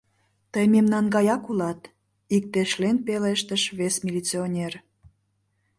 —Тый 0.51 0.65
мемнан 0.73 1.05
гаяк 1.15 1.43
улат,— 1.51 1.81
иктешлен 2.35 2.97
пелештыш 3.05 3.63
вес 3.77 3.95
милиционер. 4.05 4.73